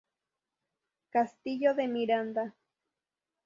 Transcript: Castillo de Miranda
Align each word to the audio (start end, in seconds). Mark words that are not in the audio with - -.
Castillo 1.11 1.75
de 1.75 1.87
Miranda 1.87 2.55